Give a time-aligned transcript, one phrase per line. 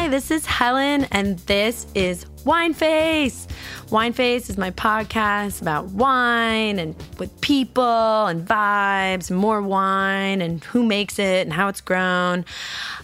[0.00, 3.46] Hi, this is Helen, and this is Wine Face.
[3.90, 10.64] Wine Face is my podcast about wine and with people and vibes, more wine and
[10.64, 12.46] who makes it and how it's grown.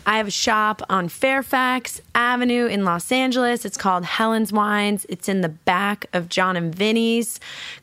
[0.07, 3.67] I have a shop on Fairfax Avenue in Los Angeles.
[3.67, 5.05] It's called Helen's Wines.
[5.11, 7.41] It's in the back of Jon and Vinny's.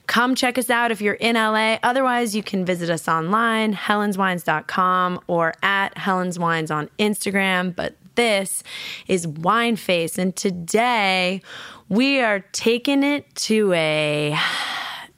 [0.08, 1.78] Come check us out if you're in LA.
[1.84, 7.76] Otherwise, you can visit us online, helenswines.com or at Helen's Wines on Instagram.
[7.76, 8.64] But this
[9.08, 11.42] is Wine Face, and today
[11.90, 14.38] we are taking it to a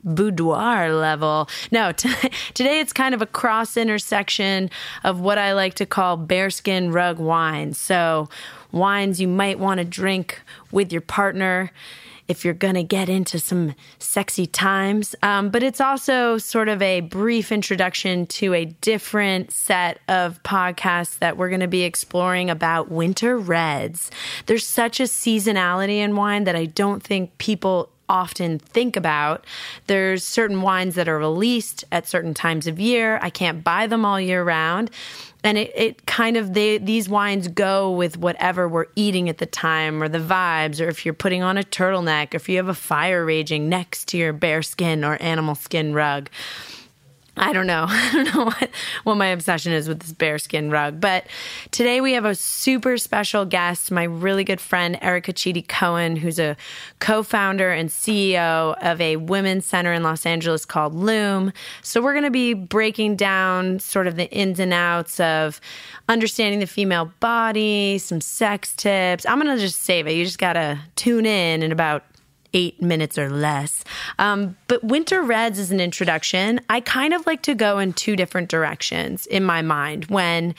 [0.04, 1.50] boudoir level.
[1.72, 2.10] No, t-
[2.54, 4.70] today it's kind of a cross intersection
[5.04, 7.80] of what I like to call bearskin rug wines.
[7.80, 8.30] So,
[8.72, 11.72] wines you might want to drink with your partner
[12.28, 15.16] if you're going to get into some sexy times.
[15.22, 21.20] Um, but it's also sort of a brief introduction to a different set of podcasts
[21.20, 24.12] that we're going to be exploring about winter reds.
[24.46, 29.46] There's such a seasonality in wine that I don't think people often think about.
[29.88, 33.20] There's certain wines that are released at certain times of year.
[33.22, 34.92] I can't buy them all year round.
[35.46, 39.46] And it, it kind of, they, these wines go with whatever we're eating at the
[39.46, 42.68] time or the vibes, or if you're putting on a turtleneck, or if you have
[42.68, 46.32] a fire raging next to your bear skin or animal skin rug.
[47.38, 47.86] I don't know.
[47.90, 48.70] I don't know what,
[49.04, 51.02] what my obsession is with this bearskin rug.
[51.02, 51.26] But
[51.72, 56.40] today we have a super special guest, my really good friend, Erica Chidi Cohen, who's
[56.40, 56.56] a
[57.00, 61.52] co founder and CEO of a women's center in Los Angeles called Loom.
[61.82, 65.60] So we're going to be breaking down sort of the ins and outs of
[66.08, 69.26] understanding the female body, some sex tips.
[69.26, 70.14] I'm going to just save it.
[70.14, 72.04] You just got to tune in in about
[72.56, 73.84] eight minutes or less.
[74.18, 76.62] Um, but Winter Reds is an introduction.
[76.70, 80.56] I kind of like to go in two different directions in my mind when,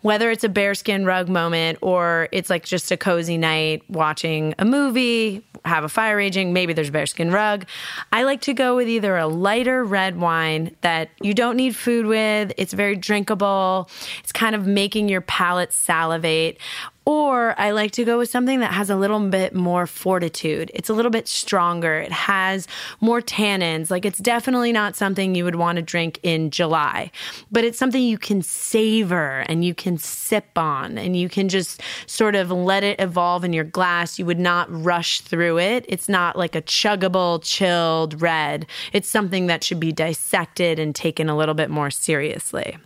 [0.00, 4.64] whether it's a bearskin rug moment or it's like just a cozy night watching a
[4.64, 7.66] movie, have a fire raging, maybe there's a bearskin rug.
[8.10, 12.06] I like to go with either a lighter red wine that you don't need food
[12.06, 13.90] with, it's very drinkable,
[14.20, 16.58] it's kind of making your palate salivate,
[17.06, 20.70] or I like to go with something that has a little bit more fortitude.
[20.74, 21.96] It's a little bit stronger.
[21.96, 22.66] It has
[23.00, 23.90] more tannins.
[23.90, 27.10] Like it's definitely not something you would want to drink in July,
[27.52, 31.82] but it's something you can savor and you can sip on and you can just
[32.06, 34.18] sort of let it evolve in your glass.
[34.18, 35.84] You would not rush through it.
[35.88, 38.66] It's not like a chuggable, chilled red.
[38.92, 42.78] It's something that should be dissected and taken a little bit more seriously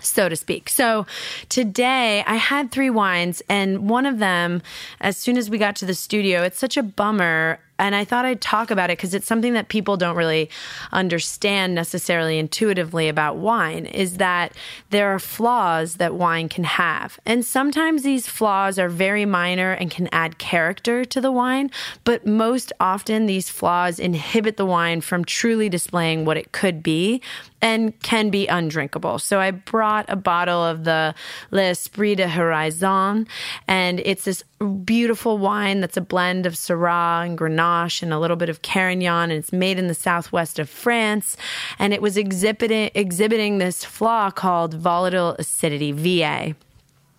[0.00, 0.68] so to speak.
[0.68, 1.06] So
[1.48, 4.62] today I had three wines, and one of them,
[5.00, 8.24] as soon as we got to the studio, it's such a bummer and I thought
[8.24, 10.48] I'd talk about it because it's something that people don't really
[10.92, 14.52] understand necessarily intuitively about wine is that
[14.90, 17.18] there are flaws that wine can have.
[17.26, 21.70] And sometimes these flaws are very minor and can add character to the wine,
[22.04, 27.20] but most often these flaws inhibit the wine from truly displaying what it could be
[27.60, 29.18] and can be undrinkable.
[29.18, 31.14] So I brought a bottle of the
[31.50, 33.26] L'Esprit de Horizon,
[33.66, 34.44] and it's this
[34.84, 37.65] beautiful wine that's a blend of Syrah and Grenache
[38.02, 41.36] and a little bit of Carignan, and it's made in the southwest of France.
[41.78, 46.54] And it was exhibiting exhibiting this flaw called volatile acidity (VA).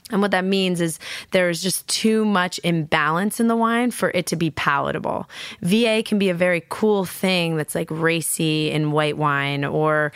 [0.09, 0.99] And what that means is
[1.31, 5.29] there's just too much imbalance in the wine for it to be palatable.
[5.61, 10.13] VA can be a very cool thing that's like racy in white wine or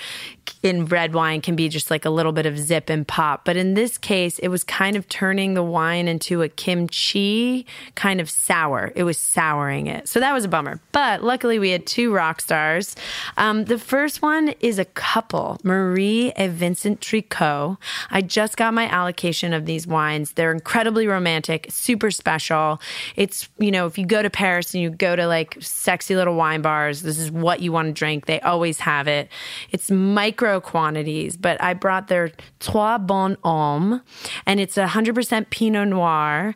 [0.63, 3.45] in red wine can be just like a little bit of zip and pop.
[3.45, 7.65] But in this case, it was kind of turning the wine into a kimchi
[7.95, 8.92] kind of sour.
[8.95, 10.07] It was souring it.
[10.07, 10.80] So that was a bummer.
[10.92, 12.95] But luckily, we had two rock stars.
[13.38, 17.77] Um, the first one is a couple, Marie and Vincent Tricot.
[18.12, 20.33] I just got my allocation of these wines.
[20.33, 22.80] They're incredibly romantic, super special.
[23.15, 26.36] It's, you know, if you go to Paris and you go to like sexy little
[26.36, 28.25] wine bars, this is what you want to drink.
[28.27, 29.30] They always have it.
[29.71, 34.02] It's micro quantities, but I brought their Trois Bonhommes,
[34.46, 36.56] and it's 100% Pinot Noir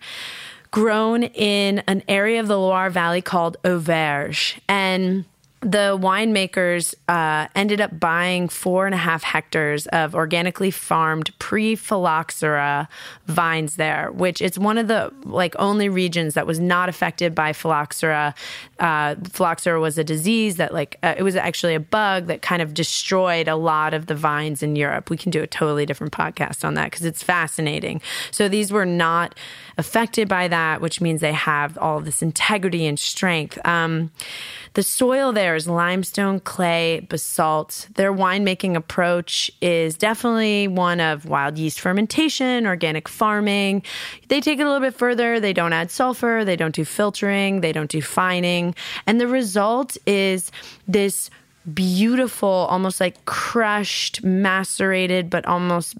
[0.72, 4.60] grown in an area of the Loire Valley called Auvergne.
[4.68, 5.26] And
[5.66, 12.88] the winemakers uh, ended up buying four and a half hectares of organically farmed pre-phylloxera
[13.26, 17.52] vines there, which it's one of the like only regions that was not affected by
[17.52, 18.36] phylloxera.
[18.80, 19.16] Uh,
[19.80, 23.48] was a disease that like uh, it was actually a bug that kind of destroyed
[23.48, 25.10] a lot of the vines in Europe.
[25.10, 28.02] We can do a totally different podcast on that because it's fascinating.
[28.32, 29.38] So these were not
[29.78, 33.58] affected by that, which means they have all this integrity and strength.
[33.66, 34.12] Um,
[34.76, 37.88] the soil there is limestone, clay, basalt.
[37.96, 43.84] Their winemaking approach is definitely one of wild yeast fermentation, organic farming.
[44.28, 45.40] They take it a little bit further.
[45.40, 48.76] They don't add sulfur, they don't do filtering, they don't do fining.
[49.08, 50.52] And the result is
[50.88, 51.30] this
[51.74, 55.96] beautiful, almost like crushed, macerated, but almost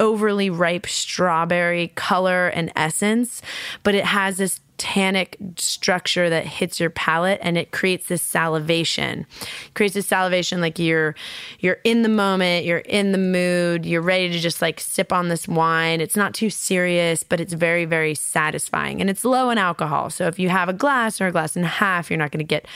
[0.00, 3.42] overly ripe strawberry color and essence,
[3.82, 9.26] but it has this tannic structure that hits your palate and it creates this salivation.
[9.40, 11.16] It creates this salivation like you're
[11.58, 15.28] you're in the moment, you're in the mood, you're ready to just like sip on
[15.28, 16.00] this wine.
[16.00, 20.10] It's not too serious, but it's very very satisfying and it's low in alcohol.
[20.10, 22.38] So if you have a glass or a glass and a half, you're not going
[22.38, 22.66] to get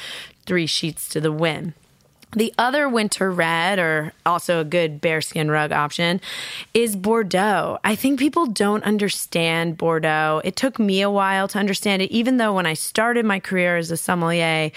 [0.46, 1.72] 3 sheets to the wind.
[2.34, 6.20] The other winter red, or also a good bearskin rug option,
[6.73, 7.79] is Bordeaux.
[7.84, 10.40] I think people don't understand Bordeaux.
[10.43, 13.76] It took me a while to understand it, even though when I started my career
[13.76, 14.70] as a sommelier,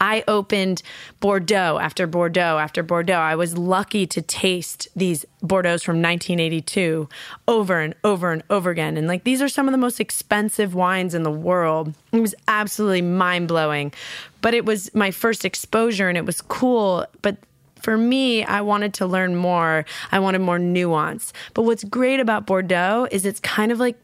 [0.00, 0.82] I opened
[1.18, 3.14] Bordeaux after Bordeaux after Bordeaux.
[3.14, 7.08] I was lucky to taste these Bordeaux's from 1982
[7.48, 8.96] over and over and over again.
[8.96, 11.94] And like these are some of the most expensive wines in the world.
[12.12, 13.92] It was absolutely mind blowing
[14.40, 17.06] but it was my first exposure and it was cool.
[17.22, 17.36] But
[17.80, 19.84] for me, I wanted to learn more.
[20.12, 21.32] I wanted more nuance.
[21.54, 23.96] But what's great about Bordeaux is it's kind of like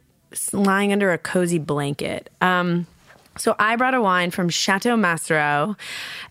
[0.53, 2.31] lying under a cozy blanket.
[2.41, 2.87] Um,
[3.39, 5.77] so I brought a wine from Chateau Massereau,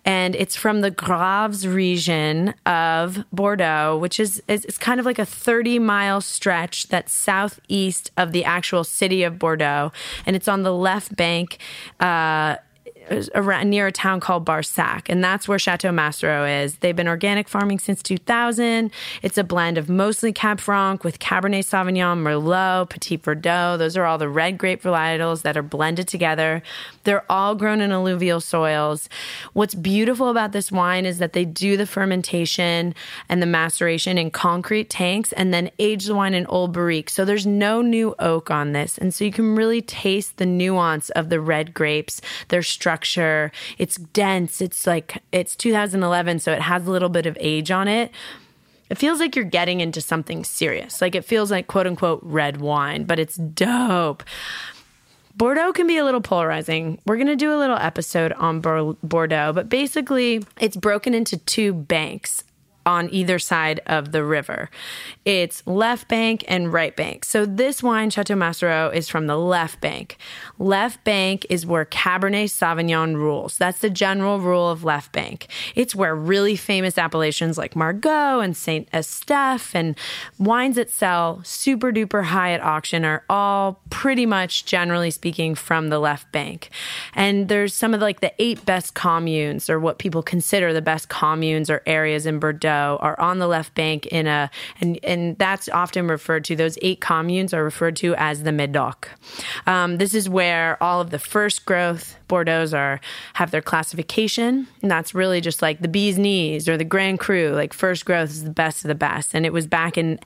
[0.04, 5.26] and it's from the Graves region of Bordeaux, which is it's kind of like a
[5.26, 9.92] 30 mile stretch that's southeast of the actual city of Bordeaux,
[10.26, 11.60] and it's on the left bank.
[12.00, 12.58] Uh,
[13.36, 16.78] around, near a town called Barsac, and that's where Chateau Massereau is.
[16.78, 18.92] They've been organic farming since 2000.
[19.22, 23.78] It's a blend of mostly Cab Franc with Cabernet Sauvignon, Merlot, Petit Verdot.
[23.78, 26.64] Those are all the red grape varietals that are blended together.
[27.04, 29.08] They're all grown in alluvial soils.
[29.54, 32.96] What's beautiful about this wine is that they do the fermentation
[33.30, 37.10] and the maceration in concrete tanks and then age the wine in old barrique.
[37.10, 38.98] So there's no new oak on this.
[38.98, 43.52] And so you can really taste the nuance of the red grapes, their structure structure.
[43.78, 44.62] It's dense.
[44.62, 48.12] It's like it's 2011, so it has a little bit of age on it.
[48.90, 51.02] It feels like you're getting into something serious.
[51.02, 54.24] Like it feels like quote unquote red wine, but it's dope.
[55.36, 56.98] Bordeaux can be a little polarizing.
[57.06, 61.74] We're going to do a little episode on Bordeaux, but basically, it's broken into two
[61.74, 62.46] banks
[62.86, 64.70] on either side of the river.
[65.26, 67.26] It's left bank and right bank.
[67.26, 70.18] So this wine, Chateau Massereau, is from the left bank.
[70.60, 73.58] Left bank is where Cabernet Sauvignon rules.
[73.58, 75.48] That's the general rule of left bank.
[75.74, 79.98] It's where really famous appellations like Margaux and Saint Estèphe and
[80.38, 85.90] wines that sell super duper high at auction are all pretty much, generally speaking, from
[85.90, 86.70] the left bank.
[87.16, 91.10] And there's some of like the eight best communes or what people consider the best
[91.10, 94.50] communes or areas in Bordeaux are on the left bank in a,
[94.82, 99.10] and, and that's often referred to, those eight communes are referred to as the Medoc.
[99.66, 103.00] Um, this is where all of the first growth Bordeaux's are,
[103.34, 104.68] have their classification.
[104.82, 108.30] And that's really just like the bee's knees or the Grand Cru, like first growth
[108.30, 109.34] is the best of the best.
[109.34, 110.20] And it was back in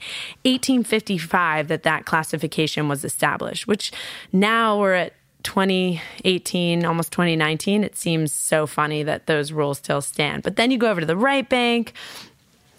[0.43, 3.91] 1855 that that classification was established, which
[4.31, 5.13] now we're at
[5.43, 10.43] 2018, almost 2019, it seems so funny that those rules still stand.
[10.43, 11.93] But then you go over to the right bank,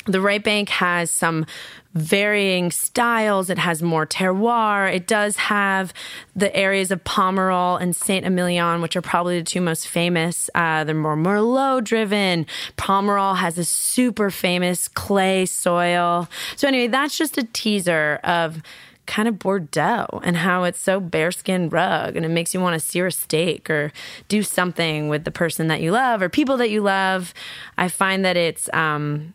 [0.07, 1.45] The right bank has some
[1.93, 3.51] varying styles.
[3.51, 4.93] It has more terroir.
[4.93, 5.93] It does have
[6.35, 10.49] the areas of Pomerol and Saint Emilion, which are probably the two most famous.
[10.55, 12.47] Uh, they're more Merlot driven.
[12.79, 16.29] Pomerol has a super famous clay soil.
[16.57, 18.63] So, anyway, that's just a teaser of
[19.07, 22.81] kind of Bordeaux and how it's so bearskin rug and it makes you want to
[22.81, 23.93] sear a steak or
[24.29, 27.35] do something with the person that you love or people that you love.
[27.77, 29.35] I find that it's um,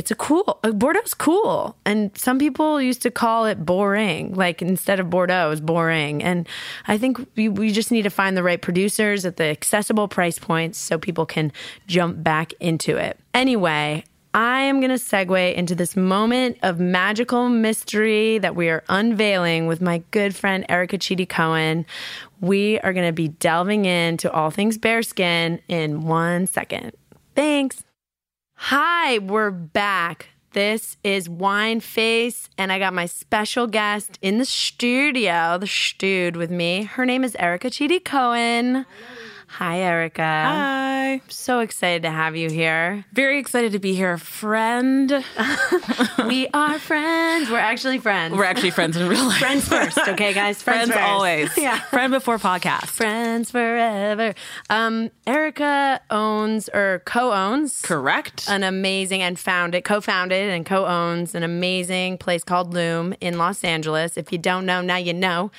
[0.00, 4.32] it's a cool uh, Bordeaux's cool, and some people used to call it boring.
[4.32, 6.22] Like instead of Bordeaux, it's boring.
[6.22, 6.48] And
[6.88, 10.38] I think we, we just need to find the right producers at the accessible price
[10.38, 11.52] points so people can
[11.86, 13.18] jump back into it.
[13.34, 18.82] Anyway, I am going to segue into this moment of magical mystery that we are
[18.88, 21.84] unveiling with my good friend Erica Chidi Cohen.
[22.40, 26.92] We are going to be delving into all things bearskin in one second.
[27.36, 27.84] Thanks.
[28.64, 30.28] Hi, we're back.
[30.52, 36.36] This is Wine Face, and I got my special guest in the studio, the stewed
[36.36, 36.82] with me.
[36.82, 38.84] Her name is Erica Chidi Cohen.
[39.54, 40.22] Hi, Erica.
[40.22, 41.20] Hi.
[41.26, 43.04] So excited to have you here.
[43.12, 45.24] Very excited to be here, friend.
[46.26, 47.50] we are friends.
[47.50, 48.36] We're actually friends.
[48.36, 49.38] We're actually friends in real life.
[49.40, 50.62] friends first, okay, guys?
[50.70, 51.00] Friends, first.
[51.02, 51.50] always.
[51.58, 51.80] Yeah.
[51.80, 52.86] Friend before podcast.
[52.86, 54.34] Friends forever.
[54.70, 58.48] Um, Erica owns or co-owns Correct.
[58.48, 64.16] an amazing and founded, co-founded and co-owns an amazing place called Loom in Los Angeles.
[64.16, 65.50] If you don't know, now you know.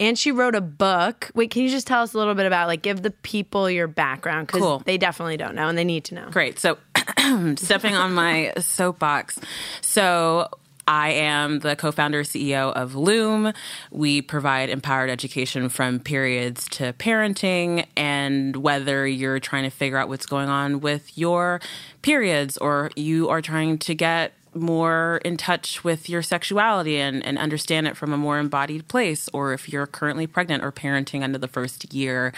[0.00, 1.30] And she wrote a book.
[1.34, 3.35] Wait, can you just tell us a little bit about like give the people
[3.70, 4.82] your background because Cool.
[4.84, 6.28] they definitely don't know and they need to know.
[6.30, 6.58] Great.
[6.58, 6.78] So,
[7.56, 9.38] stepping on my soapbox.
[9.80, 10.48] So,
[10.88, 13.52] I am the co founder CEO of Loom.
[13.90, 17.86] We provide empowered education from periods to parenting.
[17.96, 21.60] And whether you're trying to figure out what's going on with your
[22.02, 27.38] periods or you are trying to get more in touch with your sexuality and, and
[27.38, 31.38] understand it from a more embodied place, or if you're currently pregnant or parenting under
[31.38, 32.32] the first year,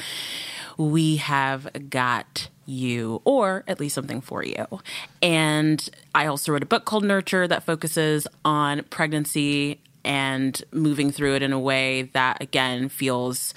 [0.77, 4.67] we have got you, or at least something for you.
[5.23, 11.37] And I also wrote a book called Nurture that focuses on pregnancy and moving through
[11.37, 13.55] it in a way that, again, feels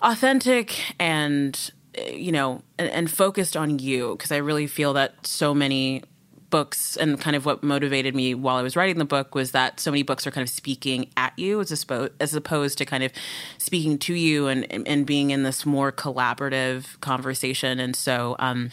[0.00, 1.72] authentic and
[2.06, 6.02] you know and, and focused on you because i really feel that so many
[6.50, 9.78] books and kind of what motivated me while i was writing the book was that
[9.78, 13.04] so many books are kind of speaking at you as, opposed, as opposed to kind
[13.04, 13.12] of
[13.58, 18.70] speaking to you and, and, and being in this more collaborative conversation and so um,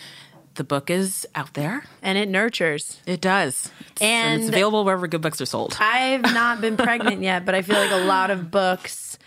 [0.55, 3.01] the book is out there And it nurtures.
[3.05, 7.21] it does It's- and it's available wherever good books are sold I've not been pregnant
[7.21, 9.17] yet, but I feel like a lot of books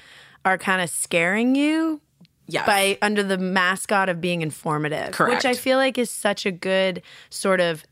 [0.45, 2.01] are kind of scaring you
[2.47, 2.65] yes.
[2.65, 5.35] by under the mascot of being informative, Correct.
[5.35, 7.85] which I feel like is such a good sort of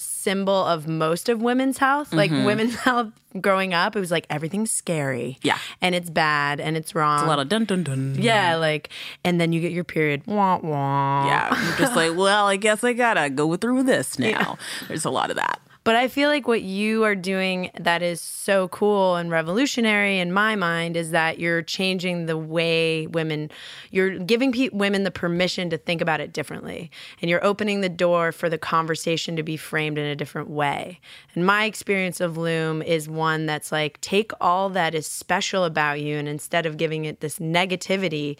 [0.00, 2.12] symbol of most of women's health.
[2.12, 5.36] Like women's health growing up, it was like everything's scary.
[5.38, 5.46] Mm-hmm.
[5.48, 5.58] Yeah.
[5.80, 7.24] And it's bad and it's wrong.
[7.24, 8.88] a lot of dun dun dun yeah, like
[9.24, 10.22] and then you get your period.
[10.26, 11.26] Wah wah.
[11.26, 14.58] Yeah, I'm just like, well, I guess I gotta go through this now.
[14.88, 15.60] There's a lot of that.
[15.82, 20.30] But I feel like what you are doing that is so cool and revolutionary in
[20.30, 23.50] my mind is that you're changing the way women,
[23.90, 26.90] you're giving pe- women the permission to think about it differently.
[27.22, 31.00] And you're opening the door for the conversation to be framed in a different way.
[31.34, 36.00] And my experience of Loom is one that's like, take all that is special about
[36.00, 38.36] you and instead of giving it this negativity,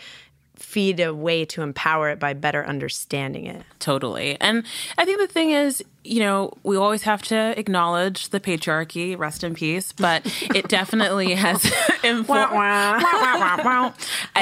[0.62, 3.62] feed a way to empower it by better understanding it.
[3.78, 4.36] Totally.
[4.40, 4.64] And
[4.98, 9.42] I think the thing is, you know, we always have to acknowledge the patriarchy, rest
[9.42, 10.22] in peace, but
[10.54, 11.64] it definitely has
[12.04, 12.52] informed.
[12.52, 13.94] I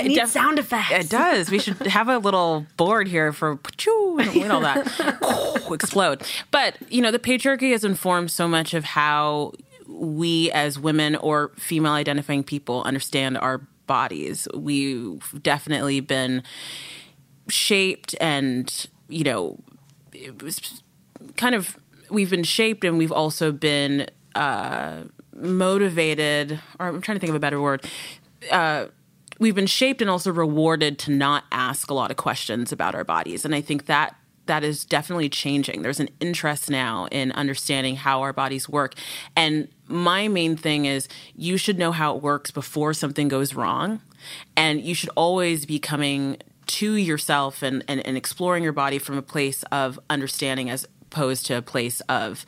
[0.02, 0.90] need sound effects.
[1.06, 1.50] It does.
[1.50, 6.22] We should have a little board here for and and all that explode.
[6.50, 9.52] But, you know, the patriarchy has informed so much of how
[9.86, 14.46] we as women or female identifying people understand our bodies.
[14.54, 16.44] We've definitely been
[17.48, 19.58] shaped and, you know,
[20.12, 20.82] it was
[21.36, 21.76] kind of
[22.10, 25.02] we've been shaped and we've also been uh,
[25.34, 27.84] motivated or i'm trying to think of a better word
[28.50, 28.86] uh,
[29.38, 33.04] we've been shaped and also rewarded to not ask a lot of questions about our
[33.04, 34.16] bodies and i think that
[34.48, 38.94] that is definitely changing there's an interest now in understanding how our bodies work
[39.36, 44.00] and my main thing is you should know how it works before something goes wrong
[44.56, 46.36] and you should always be coming
[46.66, 51.46] to yourself and, and, and exploring your body from a place of understanding as opposed
[51.46, 52.44] to a place of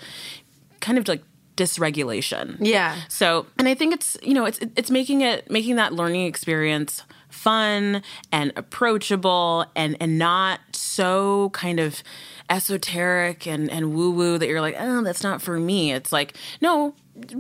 [0.81, 1.23] kind of like
[1.57, 2.57] dysregulation.
[2.61, 2.97] Yeah.
[3.09, 7.03] So, and I think it's you know it's it's making it making that learning experience
[7.31, 12.03] fun and approachable and and not so kind of
[12.49, 15.93] esoteric and and woo woo that you're like, oh, that's not for me.
[15.93, 16.95] It's like, no,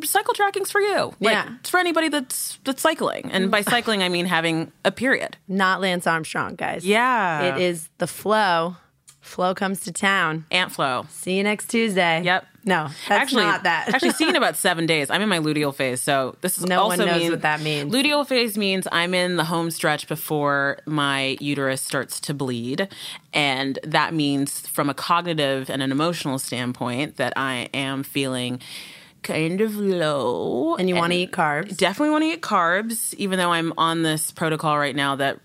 [0.04, 1.14] cycle tracking's for you.
[1.20, 1.54] Like, Yeah.
[1.60, 3.70] it's for anybody that's that's cycling, and by mm.
[3.70, 5.36] cycling I mean having a period.
[5.48, 6.84] Not Lance Armstrong, guys.
[6.84, 7.54] Yeah.
[7.56, 8.76] It is the flow.
[9.20, 10.46] Flow comes to town.
[10.50, 11.06] Aunt Flo.
[11.10, 12.22] See you next Tuesday.
[12.22, 12.46] Yep.
[12.64, 13.88] No, that's actually, not that.
[13.94, 15.10] actually, seeing about seven days.
[15.10, 17.60] I'm in my luteal phase, so this is No one also knows mean- what that
[17.62, 17.92] means.
[17.92, 22.88] Luteal phase means I'm in the home stretch before my uterus starts to bleed,
[23.32, 28.60] and that means from a cognitive and an emotional standpoint that I am feeling
[29.22, 31.76] kind of low, and you want to eat carbs.
[31.76, 35.38] definitely want to eat carbs, even though I'm on this protocol right now that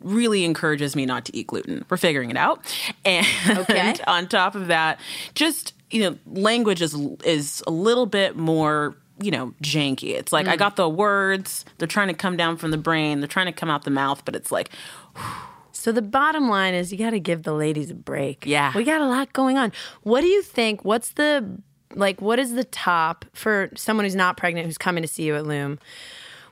[0.00, 1.84] really encourages me not to eat gluten.
[1.90, 2.60] We're figuring it out.
[3.04, 3.26] And
[3.58, 3.94] Okay.
[4.06, 4.98] on top of that,
[5.34, 6.94] just, you know, language is
[7.24, 10.14] is a little bit more you know, janky.
[10.14, 10.58] It's like I mm.
[10.58, 13.68] got the words, they're trying to come down from the brain, they're trying to come
[13.68, 14.70] out the mouth, but it's like
[15.80, 18.44] So the bottom line is you got to give the ladies a break.
[18.44, 18.70] Yeah.
[18.74, 19.72] We got a lot going on.
[20.02, 20.84] What do you think?
[20.84, 21.58] What's the
[21.94, 25.36] like what is the top for someone who's not pregnant who's coming to see you
[25.36, 25.78] at Loom?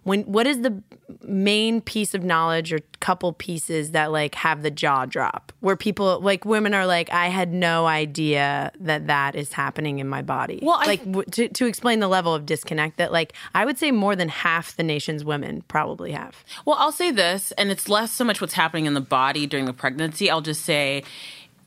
[0.09, 0.83] When what is the
[1.23, 6.21] main piece of knowledge or couple pieces that like have the jaw drop where people
[6.21, 10.61] like women are like I had no idea that that is happening in my body.
[10.62, 13.91] Well, like w- to to explain the level of disconnect that like I would say
[13.91, 16.45] more than half the nation's women probably have.
[16.65, 19.67] Well, I'll say this, and it's less so much what's happening in the body during
[19.67, 20.31] the pregnancy.
[20.31, 21.05] I'll just say,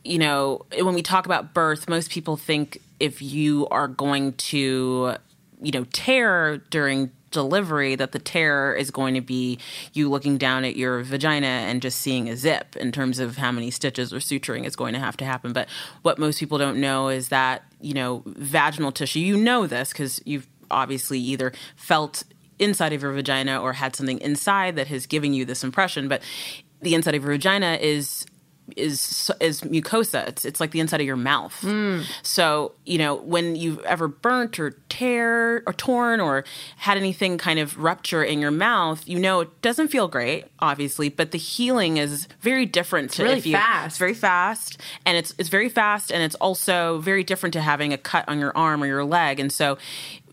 [0.03, 5.15] you know, when we talk about birth, most people think if you are going to,
[5.61, 9.57] you know, tear during delivery that the tear is going to be
[9.93, 13.51] you looking down at your vagina and just seeing a zip in terms of how
[13.51, 15.53] many stitches or suturing is going to have to happen.
[15.53, 15.67] But
[16.01, 20.21] what most people don't know is that you know vaginal tissue you know this because
[20.25, 22.23] you've obviously either felt
[22.59, 26.21] inside of your vagina or had something inside that has given you this impression but
[26.81, 28.25] the inside of your vagina is
[28.77, 30.27] is is mucosa.
[30.27, 31.63] It's it's like the inside of your mouth.
[32.23, 36.43] So you know when you've ever burnt or tear or torn or
[36.77, 41.09] had anything kind of rupture in your mouth you know it doesn't feel great obviously
[41.09, 43.87] but the healing is very different to really if you, fast.
[43.87, 44.77] it's very fast.
[45.05, 48.39] And it's it's very fast and it's also very different to having a cut on
[48.39, 49.39] your arm or your leg.
[49.39, 49.77] And so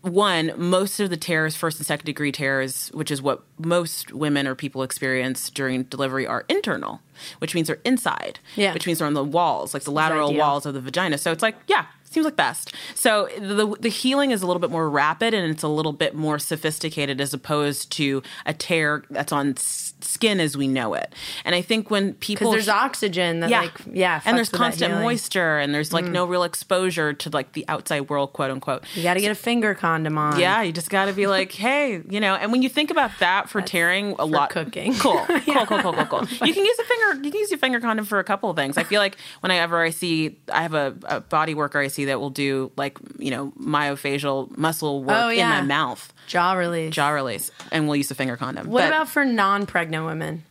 [0.01, 4.47] one most of the tears first and second degree tears which is what most women
[4.47, 7.01] or people experience during delivery are internal
[7.39, 8.73] which means they're inside Yeah.
[8.73, 11.17] which means they're on the walls like the lateral walls of the vagina.
[11.17, 12.73] So it's like yeah seems like best.
[12.95, 16.15] So the the healing is a little bit more rapid and it's a little bit
[16.15, 19.55] more sophisticated as opposed to a tear that's on
[20.01, 21.13] skin as we know it
[21.45, 24.93] and i think when people there's oxygen that like yeah, and there's constant.
[24.93, 25.01] Mm.
[25.01, 29.03] moisture and there's like no real exposure to like the outside world quote unquote You
[29.03, 30.39] got to get a finger condom on.
[30.39, 33.11] yeah you just got to be like hey you know and when you think about
[33.19, 34.93] that for tearing a lot cooking.
[34.95, 37.59] cool cool cool cool cool cool you can use a finger you can use your
[37.59, 40.73] finger condom for a couple of things i feel like whenever i see i have
[40.73, 45.17] a, a body worker i see that will do like you know myofascial muscle work
[45.19, 45.59] Oh, yeah.
[45.59, 46.93] in my mouth jaw release.
[46.93, 50.43] jaw release and we'll use the finger condom What But- about for non-pregnant women?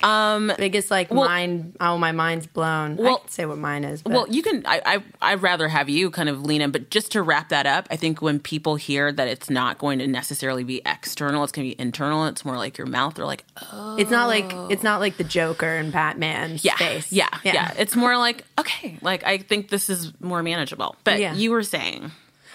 [0.00, 1.74] um Biggest like mind.
[1.80, 2.96] Oh, my mind's blown.
[2.96, 4.00] Well- I can say what mine is.
[4.00, 4.62] But Well, you can.
[4.64, 4.80] I,
[5.20, 7.88] I I'd rather have you kind of lean in, but just to wrap that up,
[7.90, 11.68] I think when people hear that it's not going to necessarily be external, it's going
[11.68, 12.26] to be internal.
[12.26, 13.14] It's more like your mouth.
[13.16, 17.10] They're like, oh, it's not like it's not like the Joker and Batman's yeah, face.
[17.12, 20.94] yeah, yeah, It's more like okay, like I think this is more manageable.
[21.02, 21.34] But Yeah.
[21.34, 22.12] you were saying,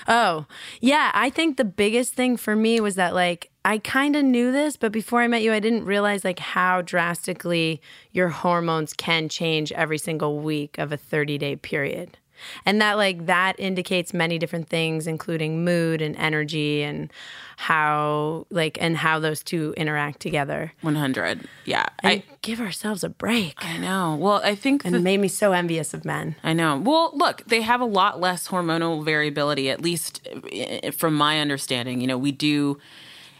[0.08, 0.46] Oh,
[0.80, 1.12] yeah.
[1.14, 4.76] I think the biggest thing for me was that, like, I kind of knew this,
[4.78, 9.72] but before I met you, I didn't realize, like, how drastically your hormones can change
[9.74, 12.18] every single week of a 30 day period.
[12.66, 17.12] And that, like, that indicates many different things, including mood and energy and
[17.58, 20.74] how, like, and how those two interact together.
[20.82, 23.64] one hundred, yeah, And I give ourselves a break.
[23.64, 24.16] I know.
[24.16, 26.36] Well, I think And the it made me so envious of men.
[26.44, 26.78] I know.
[26.78, 32.02] Well, look, they have a lot less hormonal variability, at least eh, from my understanding.
[32.02, 32.80] You know, we do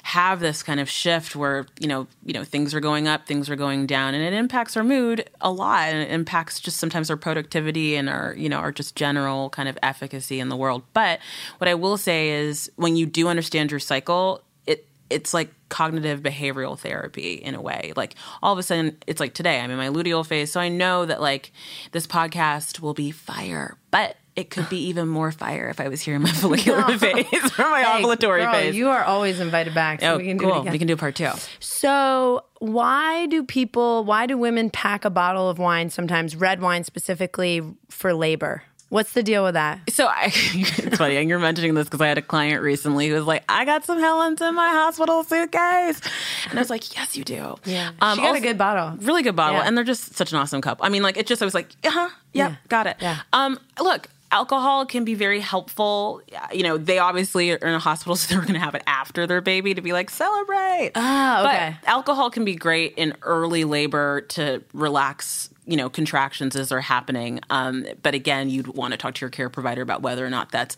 [0.04, 3.50] have this kind of shift where you know, you know, things are going up, things
[3.50, 7.10] are going down, and it impacts our mood a lot, and it impacts just sometimes
[7.10, 10.84] our productivity and our, you know, our just general kind of efficacy in the world.
[10.94, 11.20] But
[11.58, 16.22] what I will say is, when you do understand your cycle, it it's like cognitive
[16.22, 17.94] behavioral therapy in a way.
[17.96, 20.70] Like all of a sudden, it's like today I'm in my luteal phase, so I
[20.70, 21.52] know that like
[21.92, 26.02] this podcast will be fire, but it could be even more fire if I was
[26.02, 27.26] here in my follicular phase
[27.58, 28.76] or my Hey, ovulatory girl, phase.
[28.76, 30.02] You are always invited back.
[30.02, 30.56] So oh, we can do cool.
[30.58, 30.72] it again.
[30.74, 31.30] we can do part two.
[31.60, 36.84] So, why do people, why do women pack a bottle of wine sometimes, red wine
[36.84, 38.64] specifically for labor?
[38.90, 39.80] What's the deal with that?
[39.90, 43.14] So I, it's funny, and you're mentioning this because I had a client recently who
[43.16, 46.02] was like, "I got some Helens in my hospital suitcase,"
[46.50, 47.92] and I was like, "Yes, you do." Yeah.
[47.92, 48.98] She got a good bottle.
[48.98, 49.66] really good bottle, Yeah.
[49.66, 50.86] and they're just such an awesome couple.
[50.86, 52.56] I mean, like it just I was like, "Uh huh, yep, Yeah.
[52.68, 53.20] got it." Yeah.
[53.32, 54.10] Um, look.
[54.32, 56.22] Alcohol can be very helpful.
[56.52, 59.28] You know, they obviously are in a hospital, so they're going to have it after
[59.28, 60.92] their baby to be like, celebrate.
[60.96, 61.78] Ah, okay.
[61.82, 66.82] But alcohol can be great in early labor to relax you know contractions as they're
[66.82, 67.40] happening.
[67.50, 70.52] Um, but again you'd want to talk to your care provider about whether or not
[70.52, 70.76] that's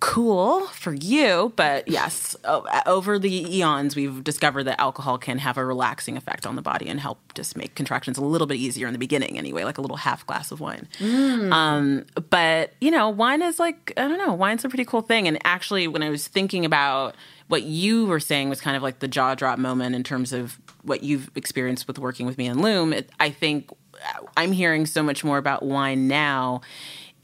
[0.00, 1.52] cool for you.
[1.56, 2.36] But yes
[2.86, 6.88] over the eons we've discovered that alcohol can have a relaxing effect on the body
[6.88, 9.80] and help just make contractions a little bit easier in the beginning anyway like a
[9.80, 10.88] little half glass of wine.
[11.52, 15.26] Um, but you know wine is like i don't know wine's a pretty cool thing.
[15.26, 17.16] And actually when i was thinking about
[17.48, 20.58] what you were saying was kind of like the jaw drop moment in terms of
[20.82, 22.92] what you've experienced with working with me in Loom.
[22.92, 23.70] It, I think
[24.36, 26.60] I'm hearing so much more about wine now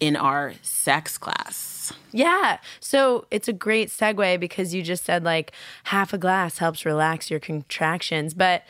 [0.01, 1.93] in our sex class.
[2.13, 2.59] Yeah.
[2.81, 5.53] So it's a great segue because you just said like
[5.85, 8.35] half a glass helps relax your contractions.
[8.35, 8.65] But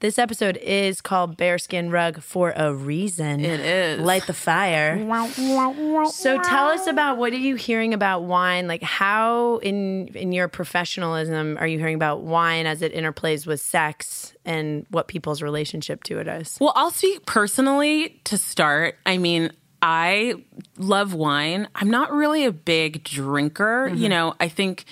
[0.00, 3.44] this episode is called Bearskin Rug for a reason.
[3.44, 4.00] It is.
[4.00, 4.98] Light the fire.
[6.08, 8.68] So tell us about what are you hearing about wine?
[8.68, 13.60] Like how in in your professionalism are you hearing about wine as it interplays with
[13.60, 16.56] sex and what people's relationship to it is?
[16.60, 18.96] Well, I'll speak personally to start.
[19.06, 19.50] I mean,
[19.82, 20.34] I
[20.78, 21.68] love wine.
[21.74, 23.88] I'm not really a big drinker.
[23.88, 24.08] You mm-hmm.
[24.08, 24.84] know, I think.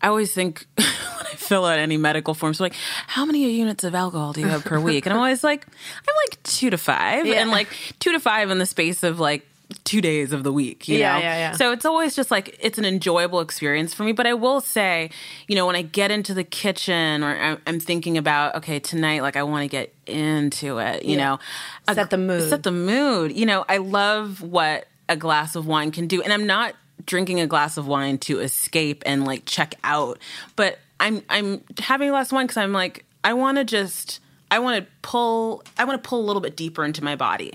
[0.00, 2.74] I always think when I fill out any medical forms, like,
[3.08, 5.06] how many units of alcohol do you have per week?
[5.06, 7.40] And I'm always like, I'm like two to five, Yeah.
[7.40, 7.66] and like
[7.98, 9.44] two to five in the space of like
[9.84, 10.88] two days of the week.
[10.88, 11.52] You Yeah, know, yeah, yeah.
[11.52, 14.12] So it's always just like it's an enjoyable experience for me.
[14.12, 15.10] But I will say,
[15.46, 19.22] you know, when I get into the kitchen or I'm, I'm thinking about, okay, tonight,
[19.22, 21.04] like I want to get into it.
[21.04, 21.38] You know,
[21.86, 22.48] a- Set the mood.
[22.48, 23.36] Set the mood.
[23.36, 26.74] You know, I love what a glass of wine can do, and I'm not
[27.06, 30.18] drinking a glass of wine to escape and like check out,
[30.56, 34.20] but I'm I'm having a glass of wine because I'm like I want to just
[34.50, 37.52] I want to pull I want to pull a little bit deeper into my body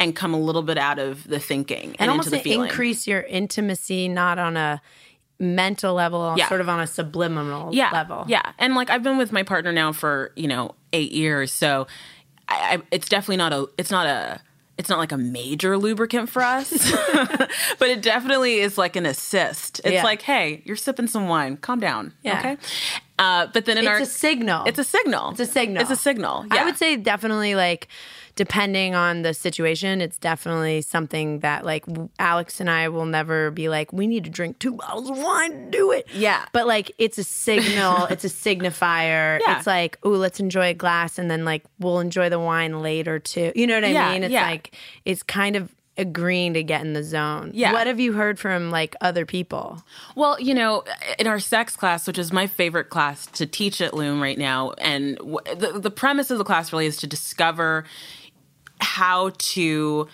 [0.00, 2.68] and come a little bit out of the thinking and, and almost into the feeling.
[2.68, 4.80] increase your intimacy not on a
[5.40, 6.48] mental level Yeah.
[6.48, 9.72] sort of on a subliminal yeah, level Yeah, and like I've been with my partner
[9.72, 11.86] now for you know eight years, so
[12.48, 14.40] I, I, it's definitely not a it's not a
[14.78, 16.70] it's not like a major lubricant for us,
[17.78, 19.80] but it definitely is like an assist.
[19.80, 20.04] It's Yeah.
[20.04, 22.38] like, hey, you're sipping some wine, calm down, Yeah.
[22.38, 22.56] okay.
[23.18, 25.30] Uh, but then in it's our a signal it's a signal.
[25.30, 26.46] it's a signal It's a signal.
[26.52, 26.62] Yeah.
[26.62, 27.88] i would say definitely like
[28.36, 31.84] depending on the situation it's definitely something that like
[32.20, 35.50] alex and i will never be like we need to drink two bottles of wine
[35.50, 36.44] to do it Yeah.
[36.52, 39.58] but like it's a signal it's a signifier Yeah.
[39.58, 43.18] it's like oh let's enjoy a glass and then like we'll enjoy the wine later
[43.18, 44.46] too you know what i Yeah, mean it's yeah.
[44.46, 47.72] like it's kind of agreeing to get in the zone Yeah.
[47.72, 49.82] what have you heard from like other people
[50.14, 50.84] Well, you know,
[51.18, 54.72] in our sex class, which is my favorite class to teach at Loom right now,
[54.78, 57.84] and w- the, the premise of the class really is to discover
[58.80, 60.06] how to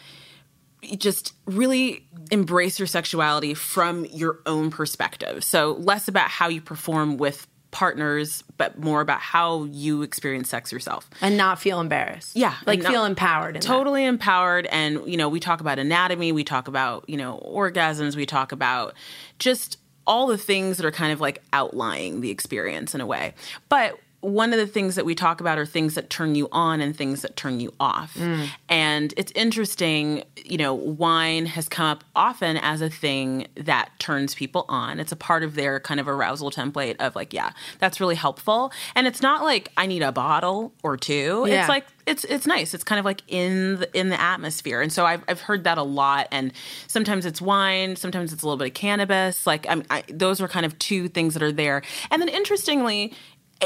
[0.99, 5.43] just really embrace your sexuality from your own perspective.
[5.45, 10.73] So, less about how you perform with partners, but more about how you experience sex
[10.73, 11.11] yourself.
[11.21, 12.35] and not feel embarrassed.
[12.37, 13.67] Yeah, like not- feel empowered in that.
[13.67, 14.67] totally empowered.
[14.67, 18.53] And you know we talk about anatomy we talk about you know orgasms we talk
[18.53, 18.95] about
[19.39, 23.35] just all the things that are kind of like outlying the experience in a way.
[23.69, 26.81] But one of the things that we talk about are things that turn you on
[26.81, 28.15] and things that turn you off.
[28.15, 28.49] Mm.
[28.69, 34.35] And it's interesting, you know, wine has come up often as a thing that turns
[34.35, 34.99] people on.
[34.99, 38.73] It's a part of their kind of arousal template of like, yeah, that's really helpful.
[38.95, 41.45] And it's not like I need a bottle or two.
[41.47, 41.61] Yeah.
[41.61, 42.75] It's like it's it's nice.
[42.75, 45.79] It's kind of like in the, in the atmosphere, and so I've I've heard that
[45.79, 46.29] a lot.
[46.31, 46.53] And
[46.87, 49.47] sometimes it's wine, sometimes it's a little bit of cannabis.
[49.47, 51.83] Like I, I, those are kind of two things that are there.
[52.11, 53.13] And then interestingly.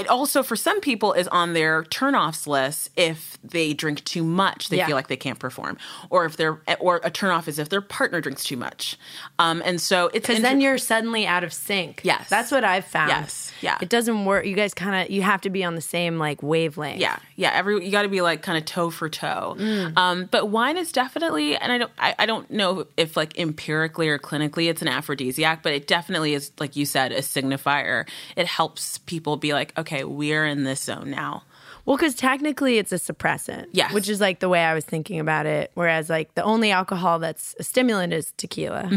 [0.01, 4.69] It also, for some people, is on their turnoffs list if they drink too much.
[4.69, 4.87] They Yeah.
[4.87, 5.79] feel like they can't perform,
[6.11, 8.99] or if they're, or a turnoff is if their partner drinks too much.
[9.39, 12.01] Um, and so it's Because then you're suddenly out of sync.
[12.05, 12.29] Yes.
[12.29, 13.11] That's what I've found.
[13.11, 13.53] Yes.
[13.61, 13.79] Yeah.
[13.81, 14.45] It doesn't work.
[14.45, 17.01] You guys kind of, you have to be on the same like wavelength.
[17.01, 17.53] Yeah, yeah.
[17.55, 19.57] Every you got to be like kind of toe for toe.
[19.59, 19.97] Mm.
[19.97, 24.09] Um, but wine is definitely, and I don't, I, I don't know if like empirically
[24.09, 28.07] or clinically it's an aphrodisiac, but it definitely is, like you said, a signifier.
[28.37, 31.43] It helps people be like, okay, we're in this zone now.
[31.85, 33.69] Well, because technically it's a suppressant.
[33.73, 33.95] Yes.
[33.95, 35.71] Which is like the way I was thinking about it.
[35.73, 38.91] Whereas like the only alcohol that's a stimulant is tequila.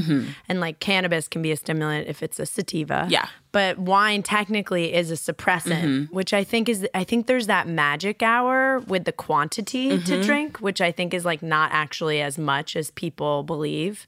[0.50, 3.04] And like cannabis can be a stimulant if it's a sativa.
[3.04, 3.12] Mm-hmm.
[3.12, 3.28] Yeah.
[3.54, 6.14] But wine technically is a suppressant, Mm-hmm.
[6.14, 10.04] which I think is, I think there's that magic hour with the quantity Mm-hmm.
[10.08, 14.06] to drink, which I think is like not actually as much as people believe.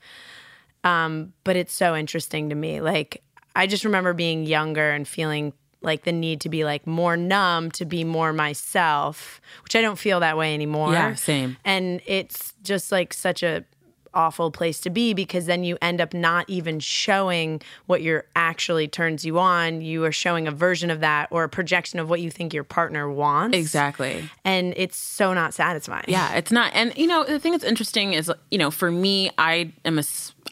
[0.83, 2.81] Um, but it's so interesting to me.
[2.81, 3.23] Like,
[3.55, 7.71] I just remember being younger and feeling like the need to be like more numb
[7.71, 10.93] to be more myself, which I don't feel that way anymore.
[10.93, 11.57] Yeah, same.
[11.65, 13.65] And it's just like such a
[14.13, 18.87] awful place to be because then you end up not even showing what you're actually
[18.87, 19.81] turns you on.
[19.81, 22.63] You are showing a version of that or a projection of what you think your
[22.63, 23.57] partner wants.
[23.57, 24.29] Exactly.
[24.45, 26.05] And it's so not satisfying.
[26.07, 26.71] Yeah, it's not.
[26.73, 30.03] And you know, the thing that's interesting is, you know, for me, I am a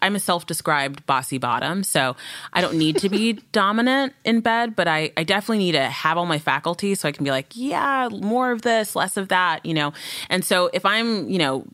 [0.01, 2.15] I'm a self-described bossy bottom, so
[2.53, 6.17] I don't need to be dominant in bed, but I I definitely need to have
[6.17, 9.65] all my faculties so I can be like, yeah, more of this, less of that,
[9.65, 9.93] you know.
[10.29, 11.65] And so if I'm, you know,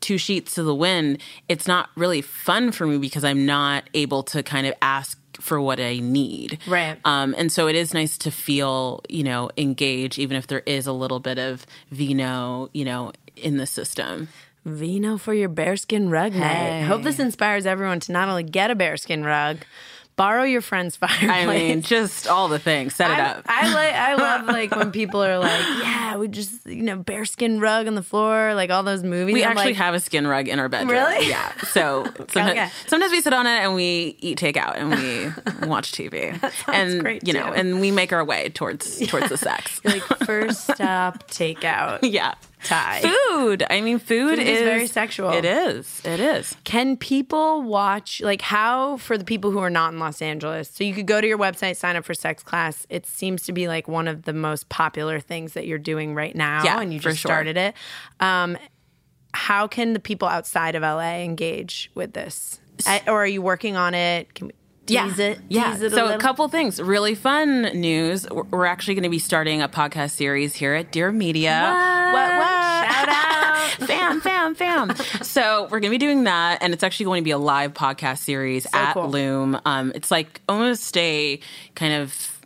[0.00, 1.18] two sheets to the wind,
[1.48, 5.60] it's not really fun for me because I'm not able to kind of ask for
[5.60, 6.58] what I need.
[6.66, 6.98] Right.
[7.04, 10.86] Um, and so it is nice to feel, you know, engaged, even if there is
[10.86, 14.28] a little bit of vino, you know, in the system.
[14.64, 16.78] Vino for your bearskin rug night.
[16.78, 19.58] I hope this inspires everyone to not only get a bearskin rug,
[20.22, 21.28] borrow your friend's fireplace.
[21.30, 22.94] I mean, just all the things.
[22.94, 23.44] Set it I, up.
[23.46, 27.58] I like I love like when people are like, yeah, we just you know bearskin
[27.58, 29.34] rug on the floor, like all those movies.
[29.34, 30.90] we I'm actually like, have a skin rug in our bedroom.
[30.92, 31.28] Really?
[31.28, 31.50] Yeah.
[31.64, 32.68] So sometimes, Okay.
[32.86, 36.38] sometimes we sit on it and we eat takeout and we watch TV.
[36.68, 37.54] and great, you know, too.
[37.54, 39.80] and we make our way towards towards the sex.
[39.84, 41.98] like first stop takeout.
[42.02, 42.34] yeah.
[42.64, 43.00] Tie.
[43.30, 43.64] Food.
[43.70, 45.30] I mean, food, Food is very sexual.
[45.32, 46.00] It is.
[46.04, 46.56] It is.
[46.64, 50.68] Can people watch like how for the people who are not in Los Angeles?
[50.70, 52.86] So you could go to your website, sign up for sex class.
[52.88, 56.34] It seems to be like one of the most popular things that you're doing right
[56.36, 57.28] now, Yeah, and you just sure.
[57.30, 57.74] started it.
[58.20, 58.56] Um,
[59.34, 62.60] how can the people outside of LA engage with this?
[62.86, 64.34] I- or are you working on it?
[64.34, 64.52] Can we
[64.86, 65.40] tease it?
[65.48, 65.72] Yeah.
[65.72, 66.12] Tease it so little?
[66.12, 66.80] a couple things.
[66.80, 68.28] Really fun news.
[68.30, 71.60] We're we're actually going to be starting a podcast series here at Dear Media.
[72.12, 72.36] What?
[72.36, 72.92] What?
[72.92, 73.70] Shout out.
[73.86, 74.94] fam, fam, fam.
[75.22, 77.74] so we're going to be doing that, and it's actually going to be a live
[77.74, 79.08] podcast series at cool.
[79.08, 79.60] Loom.
[79.64, 81.40] Um, it's like almost a
[81.74, 82.40] kind of,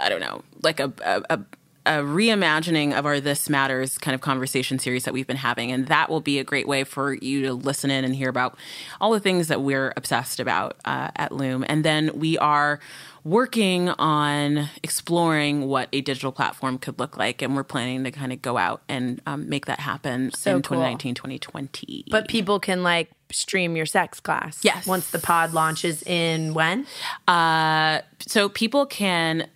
[0.00, 0.92] I don't know, like a.
[1.04, 1.40] a, a
[1.86, 5.70] a reimagining of our This Matters kind of conversation series that we've been having.
[5.70, 8.56] And that will be a great way for you to listen in and hear about
[9.00, 11.64] all the things that we're obsessed about uh, at Loom.
[11.68, 12.80] And then we are
[13.22, 17.42] working on exploring what a digital platform could look like.
[17.42, 20.62] And we're planning to kind of go out and um, make that happen So in
[20.62, 20.76] cool.
[20.78, 22.04] 2019, 2020.
[22.10, 24.60] But people can like stream your sex class.
[24.62, 24.86] Yes.
[24.86, 26.86] Once the pod launches in when?
[27.28, 29.48] Uh, so people can.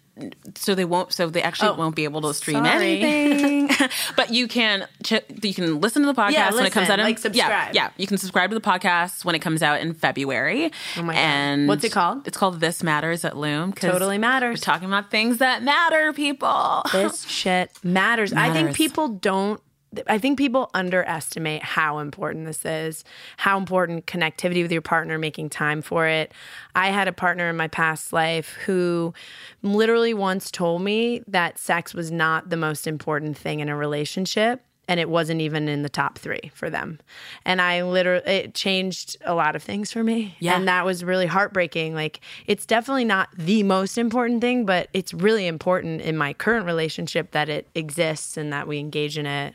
[0.57, 1.13] So they won't.
[1.13, 3.03] So they actually oh, won't be able to stream Oh, sorry.
[3.03, 3.71] anything.
[4.17, 4.87] but you can.
[5.05, 6.99] Ch- you can listen to the podcast Yeah, when it comes out.
[6.99, 7.51] In, like, subscribe.
[7.51, 7.91] Yeah, yeah.
[7.97, 10.71] You can subscribe to the podcast when it comes out in February.
[10.97, 11.21] Oh my God.
[11.21, 12.27] And What's it called?
[12.27, 14.61] It's called This Matters at loom Totally matters.
[14.61, 16.83] We're talking about things that matter, people.
[16.93, 18.33] this shit matters.
[18.33, 19.61] I think people don't.
[20.07, 23.05] I think people underestimate how important this is,
[23.39, 26.33] how important connectivity with your partner, making time for it.
[26.75, 29.15] I had a partner in my past life who
[29.63, 34.63] literally once told me that sex was not the most important thing in a relationship.
[34.89, 36.99] And it wasn't even in the top three for them.
[37.45, 40.35] And I literally, it changed a lot of things for me.
[40.41, 40.57] Yeah.
[40.57, 41.95] And that was really heartbreaking.
[41.95, 46.65] Like, it's definitely not the most important thing, but it's really important in my current
[46.65, 49.55] relationship that it exists and that we engage in it.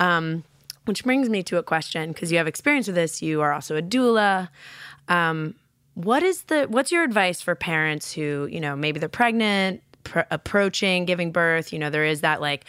[0.00, 0.42] Um,
[0.88, 3.20] which brings me to a question because you have experience with this.
[3.20, 4.48] You are also a doula.
[5.08, 5.54] Um,
[5.94, 10.20] what is the what's your advice for parents who you know maybe they're pregnant, pr-
[10.30, 11.72] approaching giving birth?
[11.72, 12.64] You know there is that like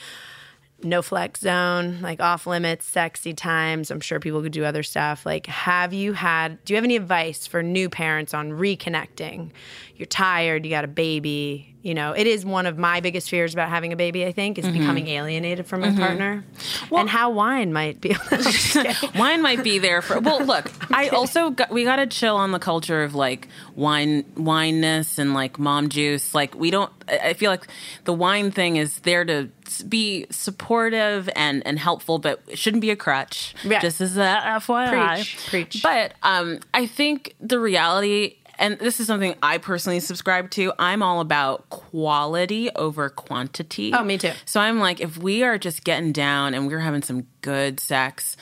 [0.83, 3.91] no flex zone, like off limits, sexy times.
[3.91, 5.25] I'm sure people could do other stuff.
[5.25, 9.51] Like, have you had, do you have any advice for new parents on reconnecting?
[9.95, 11.75] You're tired, you got a baby.
[11.81, 14.57] You know, it is one of my biggest fears about having a baby, I think,
[14.57, 16.43] is becoming alienated from my partner.
[16.91, 18.15] and how wine might be.
[19.15, 22.51] wine might be there for well look i also got, we got to chill on
[22.51, 27.33] the culture of like wine wineness and like mom juice like we don't i I
[27.33, 27.67] feel like
[28.05, 29.49] the wine thing is there to
[29.87, 33.79] be supportive and and helpful but it shouldn't be a crutch Yeah.
[33.79, 35.83] just as a fyi Preach, preach.
[35.83, 40.73] but um i think the reality and this is something I personally subscribe to.
[40.77, 43.91] I'm all about quality over quantity.
[43.93, 44.31] Oh, me too.
[44.45, 48.37] So I'm like, if we are just getting down and we're having some good sex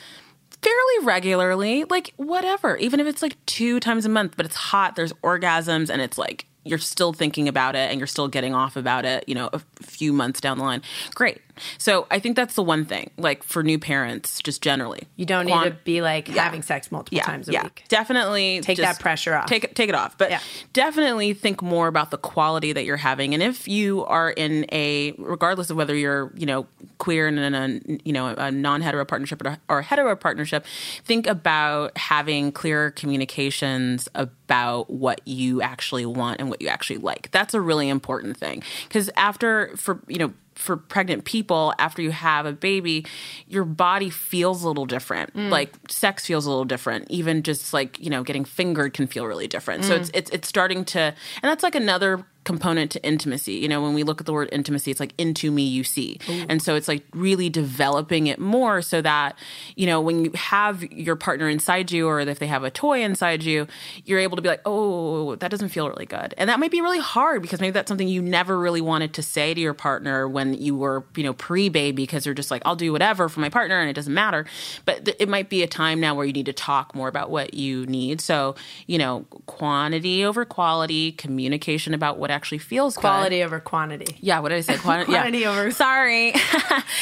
[0.62, 4.96] fairly regularly, like whatever, even if it's like two times a month, but it's hot,
[4.96, 8.76] there's orgasms, and it's like you're still thinking about it and you're still getting off
[8.76, 10.82] about it, you know, a few months down the line.
[11.16, 11.40] Great.
[11.78, 15.04] So I think that's the one thing, like for new parents, just generally.
[15.16, 17.84] you don't need to be like having sex multiple times a week.
[17.88, 19.48] Definitely Take that pressure off.
[19.48, 20.18] Take it take it off.
[20.18, 20.40] But Yeah.
[20.74, 23.34] definitely think more about the quality that you're having.
[23.34, 26.68] And if you are in a regardless of whether you're, you know,
[26.98, 30.66] queer and in a you know a non-hetero partnership or a, or a hetero partnership,
[31.04, 37.30] think about having clear communications about what you actually want and what you actually like.
[37.32, 42.12] That's a really important thing because after for you know for pregnant people after you
[42.12, 43.06] have a baby
[43.48, 45.34] your body feels a little different.
[45.34, 45.50] Mm.
[45.50, 47.10] Like sex feels a little different.
[47.10, 49.84] Even just like you know getting fingered can feel really different.
[49.84, 50.00] So mm.
[50.00, 53.56] it's, it's it's starting to and that's like another component to intimacy.
[53.56, 56.18] You know when we look at the word intimacy it's like into me you see.
[56.48, 59.38] And so it's like really developing it more so that
[59.76, 63.04] you know when you have your partner inside you or if they have a toy
[63.04, 63.68] inside you
[64.06, 66.34] you're able to be like oh that doesn't feel really good.
[66.38, 69.22] And that might be really hard because maybe that's something you never really wanted to
[69.22, 72.78] say to your partner when you were you know pre-baby because you're just like i'll
[72.78, 74.46] do whatever for my partner and it doesn't matter.
[74.86, 77.30] But th- it might be a time now where you need to talk more about
[77.30, 78.22] what you need.
[78.22, 78.56] So
[78.86, 83.02] you know quantity over quality communication about what actually feels good.
[83.02, 84.18] Quality over quantity.
[84.22, 84.78] Yeah, what did I say?
[84.88, 85.52] Quantity, Quantity yeah.
[85.52, 86.34] over- Sorry.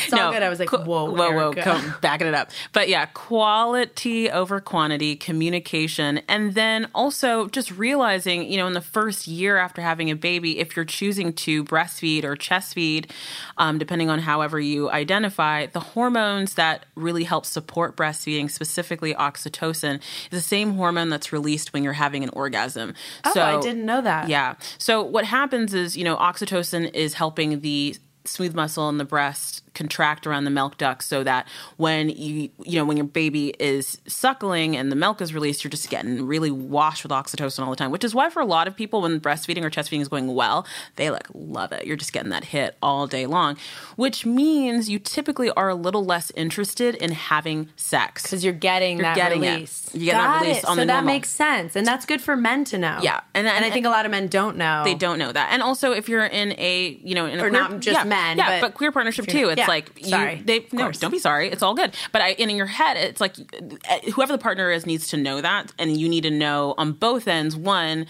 [0.05, 0.43] It's all good.
[0.43, 1.61] I was like, whoa, whoa, whoa, Erica.
[1.63, 2.51] come backing it up.
[2.73, 8.81] But yeah, quality over quantity, communication, and then also just realizing, you know, in the
[8.81, 13.11] first year after having a baby, if you're choosing to breastfeed or chest feed,
[13.57, 19.95] um, depending on however you identify, the hormones that really help support breastfeeding, specifically oxytocin,
[19.95, 22.93] is the same hormone that's released when you're having an orgasm.
[23.23, 24.29] Oh, I didn't know that.
[24.29, 24.55] Yeah.
[24.77, 29.64] So what happens is, you know, oxytocin is helping the smooth muscle in the breast
[29.75, 33.99] contract around the milk duct so that when you you know when your baby is
[34.07, 37.75] suckling and the milk is released you're just getting really washed with oxytocin all the
[37.75, 40.07] time which is why for a lot of people when breastfeeding or chest feeding is
[40.07, 43.57] going well they like love it you're just getting that hit all day long
[43.95, 48.97] which means you typically are a little less interested in having sex Because you're getting
[48.97, 49.51] You're that getting it.
[49.53, 49.89] release.
[49.93, 50.65] You get that release it.
[50.65, 51.13] on so the that normal.
[51.13, 52.99] makes sense, and that's good for men to know.
[53.01, 53.21] Yeah.
[53.33, 54.83] And- and, and- I think a lot of men don't know.
[54.83, 55.49] they don't know that.
[55.51, 58.03] And also, if you're in a, you know, in a Or queer, not just yeah,
[58.03, 59.49] men, yeah, but queer partnership too.
[59.49, 59.73] It's yeah.
[59.73, 60.41] like you, Sorry.
[60.43, 61.49] they no, don't be sorry.
[61.49, 61.93] It's all good.
[62.11, 65.17] But I, and in your head, it's like uh, whoever the partner is needs to
[65.17, 67.55] know that, and you need to know on both ends.
[67.55, 68.05] One,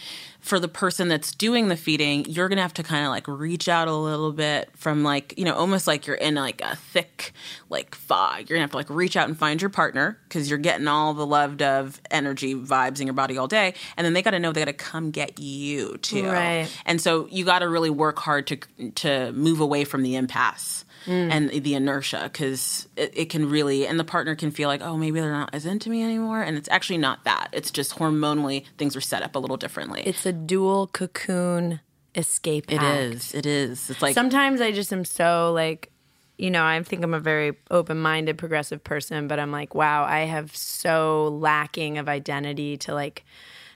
[0.45, 3.67] for the person that's doing the feeding, you're gonna have to kind of like reach
[3.67, 7.33] out a little bit from like you know almost like you're in like a thick
[7.69, 8.49] like fog.
[8.49, 11.15] You're gonna have to like reach out and find your partner because you're getting all
[11.15, 14.39] the loved of energy vibes in your body all day, and then they got to
[14.39, 16.27] know they got to come get you too.
[16.27, 16.67] Right.
[16.85, 18.57] And so you got to really work hard to
[18.95, 21.31] to move away from the impasse Mm.
[21.31, 24.97] and the inertia because it, it can really and the partner can feel like oh
[24.97, 28.65] maybe they're not as into me anymore and it's actually not that it's just hormonally
[28.77, 31.79] things are set up a little differently It's a dual cocoon
[32.15, 32.71] escape.
[32.71, 33.13] It act.
[33.13, 35.91] is it is it's like Sometimes I just am so like,
[36.37, 40.05] you know, I think I'm a very open minded, progressive person, but I'm like, wow,
[40.05, 43.23] I have so lacking of identity to like,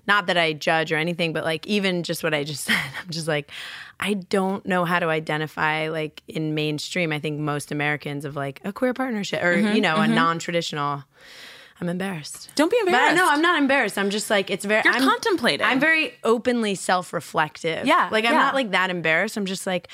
[0.10, 3.10] not that I judge or anything, but like even just what I just said, I'm
[3.10, 3.52] just like,
[4.00, 7.14] I don't know how to identify like in mainstream.
[7.14, 10.40] I think most Americans of like a queer partnership or, Mm-hmm, you know, a non
[10.40, 11.04] traditional.
[11.82, 12.52] I'm embarrassed.
[12.56, 13.98] don't be But embarrassed no, I'm not embarrassed.
[13.98, 14.82] I'm just like it's very.
[14.84, 15.66] You're I'm, contemplating.
[15.66, 17.88] I'm very openly self-reflective.
[17.88, 18.40] Yeah, like I'm yeah.
[18.40, 19.38] not like that embarrassed.
[19.38, 19.88] I'm just like,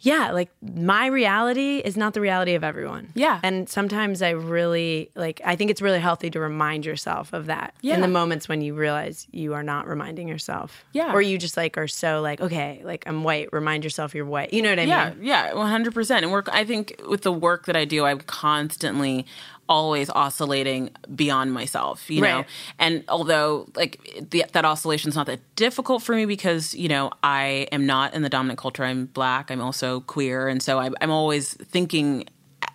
[0.00, 3.08] yeah, like my reality is not the reality of everyone.
[3.14, 3.40] Yeah.
[3.42, 5.40] and sometimes I really like.
[5.44, 7.94] I think it's really healthy to remind yourself of that Yeah.
[7.94, 10.84] in the moments when you realize you are not reminding yourself.
[10.92, 11.12] Yeah.
[11.14, 13.48] or you just like are so like okay, like I'm white.
[13.52, 14.52] Remind yourself you're white.
[14.52, 15.24] You know what I yeah mean?
[15.24, 19.26] yeah 100% and work i think with the work that i do i'm constantly
[19.68, 22.44] always oscillating beyond myself you know?
[22.78, 27.10] And although like the, that oscillation is not that difficult for me because you know
[27.22, 28.84] i am not in the dominant culture.
[28.84, 29.50] I'm black.
[29.50, 30.48] I'm also queer.
[30.48, 32.26] And so I, i'm always thinking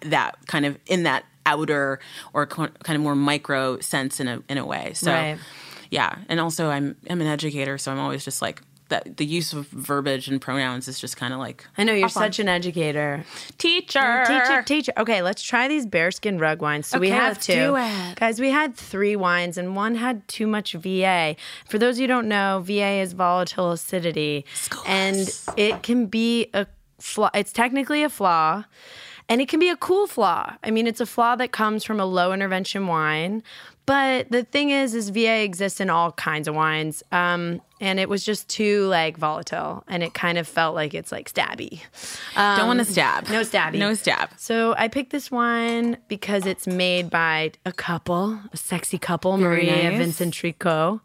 [0.01, 1.99] that kind of in that outer
[2.33, 4.93] or co- kind of more micro sense in a in a way.
[4.93, 5.37] So Right.
[5.91, 6.15] yeah.
[6.29, 9.67] And also i'm i'm an educator so i'm always just like that the use of
[9.69, 12.47] verbiage and pronouns is just kind of like I know you're off on- such an
[12.49, 13.23] educator.
[13.57, 14.93] teacher Teacher, teacher.
[14.97, 16.87] Okay, let's try these bearskin rug wines.
[16.87, 17.53] So we have let's two.
[17.53, 18.15] do it.
[18.15, 21.35] Guys, we had three wines and one had too much VA.
[21.67, 24.45] For those of you who don't know, VA is volatile acidity.
[24.85, 26.67] And it can be a
[26.99, 27.29] flaw.
[27.33, 28.65] It's technically a flaw.
[29.27, 30.55] And it can be a cool flaw.
[30.63, 33.43] I mean, it's a flaw that comes from a low intervention wine.
[33.85, 37.03] But the thing is, is VA exists in all kinds of wines.
[37.11, 41.11] Um, and it was just too like volatile and it kind of felt like it's
[41.11, 41.81] like stabby.
[42.35, 43.77] don't want to um, stab no stabby.
[43.79, 48.97] no stab So I picked this wine because it's made by a couple, a sexy
[48.97, 49.97] couple, Very Marie nice.
[49.97, 50.99] Vincent Tricot.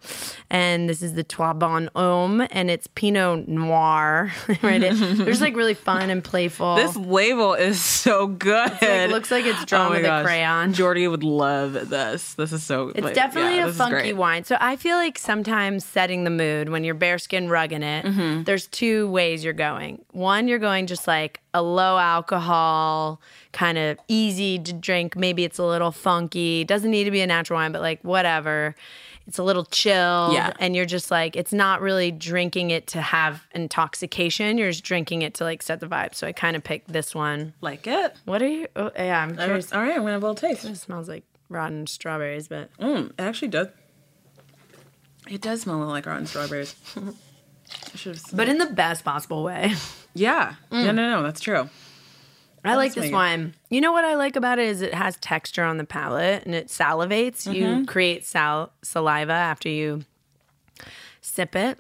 [0.51, 4.33] And this is the Trois Bonhommes, and it's Pinot Noir.
[4.63, 4.83] right?
[4.83, 6.77] It, they're just like really fun and playful.
[6.77, 10.73] this label is so good like- looks like it's drawn Oh with a crayon.
[10.73, 14.45] jordy would love this this is so It's but, definitely yeah, a funky wine.
[14.45, 18.43] So I feel like sometimes setting the mood when you're bearskin rugging it, Mm-hmm.
[18.45, 20.05] there's two ways you're going.
[20.13, 23.21] One, you're going just like a low alcohol,
[23.53, 25.17] kind of easy to drink.
[25.17, 26.65] Maybe it's a little funky.
[26.65, 28.75] Doesn't need to be a natural wine, but like whatever.
[29.27, 30.35] It's a little chilled.
[30.35, 30.53] Yeah.
[30.59, 34.59] And you're just like, it's not really drinking it to have intoxication.
[34.59, 36.15] You're just drinking it to like set the vibe.
[36.15, 37.55] So I kind of picked this one.
[37.63, 38.15] Like it.
[38.27, 38.67] What are you?
[38.77, 39.73] Oh, yeah, I'm curious.
[39.73, 40.65] All right, I'm gonna have a little taste.
[40.67, 43.69] It smells like rotten strawberries, but Mm, it actually does.
[45.29, 46.75] It does smell like rotten strawberries.
[46.97, 48.25] I should have.
[48.37, 49.75] but in the best possible way.
[50.17, 50.55] Yeah.
[50.71, 51.23] No, no, no.
[51.25, 51.69] That's true.
[52.65, 53.53] I like this make wine.
[53.69, 56.55] You know what I like about it is it has texture on the palate and
[56.55, 57.49] it salivates.
[57.49, 57.81] Mm-hmm.
[57.81, 60.05] You create sal- saliva after you
[61.21, 61.79] sip it.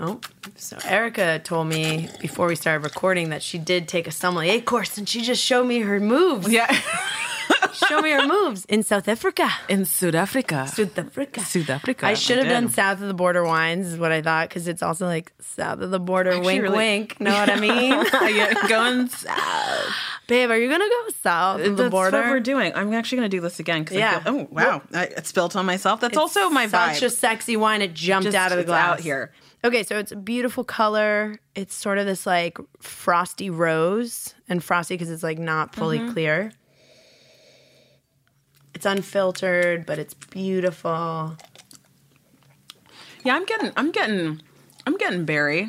[0.00, 0.20] Oh,
[0.56, 4.98] so Erica told me before we started recording that she did take a sommelier course
[4.98, 6.50] and she just showed me her moves.
[6.50, 6.76] Yeah.
[7.74, 9.48] Show me her moves in South Africa.
[9.68, 10.66] In South Africa.
[10.68, 11.40] South Africa.
[11.40, 12.06] South Africa.
[12.06, 14.82] I should have done south of the border wines, is what I thought, because it's
[14.82, 17.20] also like south of the border, wink, really- wink.
[17.20, 17.90] Know what I mean?
[18.36, 19.94] yeah, going south.
[20.26, 22.10] Babe, are you gonna go south of the Border?
[22.12, 22.18] That's border?
[22.18, 22.72] what we're doing.
[22.74, 23.84] I'm actually going to do this again.
[23.84, 24.20] 'cause I Yeah.
[24.20, 24.82] feel- oh, wow.
[24.94, 25.98] I, it spilt on myself.
[26.00, 26.94] That's also my vibe.
[26.94, 27.82] Such a sexy wine.
[27.82, 28.92] It jumped Just- out of the it's glass.
[28.92, 29.32] out here.
[29.64, 31.38] Okay, so it's a beautiful color.
[31.56, 36.12] It's sort of this like frosty rose and frosty because it's like not fully Mm-hmm.
[36.12, 36.52] clear.
[38.80, 41.36] It's unfiltered, but it's beautiful.
[43.22, 44.40] yeah, I'm getting, I'm getting,
[44.86, 45.68] I'm getting berry.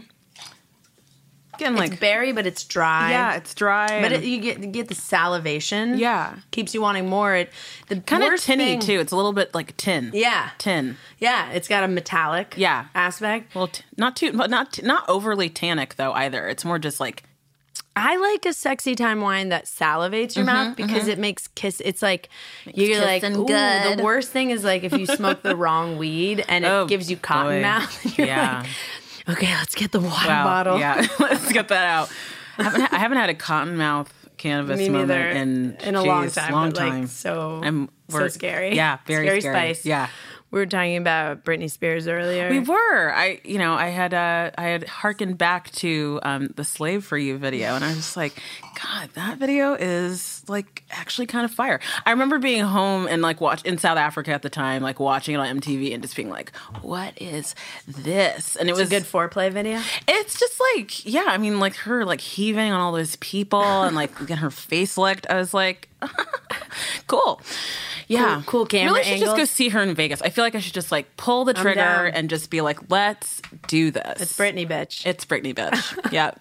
[1.58, 3.12] Getting like, it's berry, but it's dry.
[3.12, 4.02] yeah, it's dry.
[4.02, 5.98] but it, you get you get the salivation.
[5.98, 6.38] Yeah.
[6.52, 7.36] keeps you wanting more.
[7.36, 7.50] It
[7.90, 9.00] the kind of tinny thing- too.
[9.02, 10.12] It's a little bit like tin.
[10.14, 10.96] Yeah, Tin.
[11.20, 11.52] yeah.
[11.52, 12.86] It's got a metallic Yeah.
[12.96, 13.54] aspect.
[13.54, 16.48] Well, t- not too, but not not overly tannic though either.
[16.48, 17.24] It's more just like
[17.96, 21.12] I like a sexy time wine that salivates your mouth mm-hmm, because mm-hmm.
[21.12, 21.82] it makes kiss.
[21.84, 22.30] It's like
[22.66, 26.46] you're like, ooh, good." the worst thing is like if you smoke the wrong weed
[26.48, 27.62] and it Oh, gives you cotton boy.
[27.62, 28.18] mouth.
[28.18, 28.66] Yeah.
[29.28, 30.80] like, okay, let's get the water wow, bottle.
[30.80, 32.12] Yeah, let's get that out.
[32.58, 36.24] I haven't, I haven't had a cotton mouth cannabis Me moment in in a long
[36.24, 36.54] geez, time.
[36.54, 37.08] Long but, like, time.
[37.08, 38.76] so I'm- so scary.
[38.76, 39.56] yeah, very scary, scary.
[39.56, 39.86] spice.
[39.86, 40.10] Yeah.
[40.52, 42.50] We were talking about Britney Spears earlier.
[42.50, 43.14] We were.
[43.14, 47.18] I, you know, I had, uh, I had harkened back to um, the "Slave for
[47.18, 48.34] You" video, and I was just like,
[48.84, 51.80] God, that video is like actually kind of fire.
[52.06, 55.36] I remember being home and like watch in South Africa at the time, like watching
[55.36, 57.56] it on MTV, and just being like, What is
[57.88, 58.58] this?
[58.58, 59.82] And it It's was a good foreplay video.
[60.08, 63.96] It's just like, yeah, I mean, like her like heaving on all those people and
[63.96, 65.28] like getting her face licked.
[65.30, 65.88] I was like,
[67.08, 67.42] cool.
[68.08, 68.36] Yeah.
[68.36, 70.22] Cool- cool camera Really should just go see her in Vegas.
[70.22, 73.42] I feel like I should just like pull the trigger and just be like, let's
[73.68, 74.22] do this.
[74.22, 75.06] It's Britney, bitch.
[75.06, 76.12] It's Britney, bitch.
[76.12, 76.32] yeah.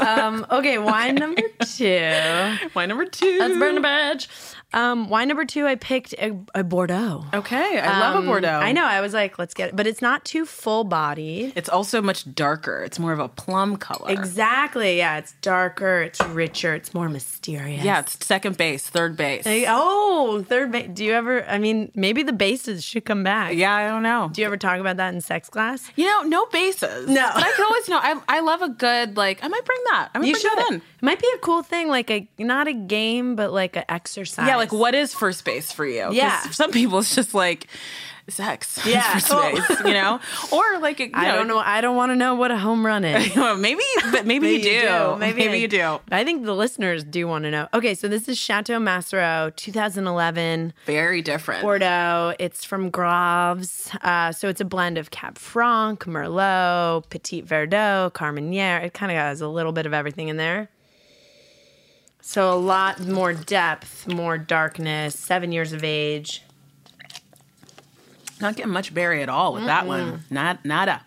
[0.00, 1.42] um, okay, wine number
[1.76, 2.56] two.
[2.74, 3.38] Wine number two.
[3.38, 4.51] That's Britney, bitch.
[4.74, 7.24] Um, wine number two, I picked a, a Bordeaux.
[7.34, 7.78] Okay.
[7.78, 8.48] I love a Um, Bordeaux.
[8.48, 8.84] I know.
[8.84, 11.52] I was like, let's get it, but it's not too full bodied.
[11.56, 12.82] It's also much darker.
[12.82, 14.10] It's more of a plum color.
[14.10, 14.96] Exactly.
[14.98, 16.02] Yeah, it's darker.
[16.02, 16.74] It's richer.
[16.74, 17.84] It's more mysterious.
[17.84, 19.44] Yeah, it's second base, third base.
[19.68, 20.88] Oh, third base.
[20.92, 21.44] Do you ever?
[21.46, 23.54] I mean, maybe the bases should come back.
[23.54, 24.30] Yeah, I don't know.
[24.32, 25.90] Do you ever talk about that in sex class?
[25.96, 27.08] You know, no bases.
[27.08, 27.30] No.
[27.34, 27.98] but I can always know.
[27.98, 29.42] I I love a good like.
[29.44, 30.08] I might bring that.
[30.14, 30.58] I might You bring should.
[30.58, 30.76] that in.
[30.76, 34.46] It might be a cool thing, like a not a game, but like an exercise.
[34.46, 36.12] Yeah, like what is first base for you?
[36.12, 36.40] Yeah.
[36.50, 37.66] some people it's just like
[38.28, 38.78] sex.
[38.86, 39.20] Yeah.
[39.84, 40.20] you know,
[40.52, 41.58] or like you I don't know.
[41.58, 43.34] I don't want to know what a home run is.
[43.58, 45.16] maybe, but maybe, you do.
[45.18, 45.98] Maybe, I- you do.
[46.10, 47.68] I think the listeners do want to know.
[47.74, 50.72] Okay, so this is Chateau Massereau, 2011.
[50.86, 51.62] Very different.
[51.62, 52.34] Bordeaux.
[52.38, 53.90] It's from Graves.
[54.02, 58.84] Uh, so it's a blend of Cab Franc, Merlot, Petit Verdot, Carmenere.
[58.84, 60.68] It kind of has a little bit of everything in there.
[62.24, 66.42] So a lot more depth, more darkness, seven years of age.
[68.40, 70.22] Not getting much berry at all with that one.
[70.30, 71.02] Not nada,